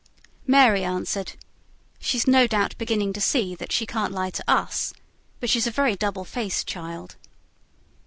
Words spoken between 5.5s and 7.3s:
she's a very double faced child."